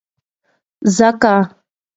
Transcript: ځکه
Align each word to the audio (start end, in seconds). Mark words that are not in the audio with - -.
ځکه 0.95 1.33